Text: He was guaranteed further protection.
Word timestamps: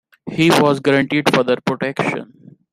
He 0.31 0.49
was 0.49 0.79
guaranteed 0.79 1.31
further 1.31 1.57
protection. 1.63 2.57